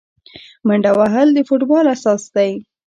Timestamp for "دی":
2.35-2.51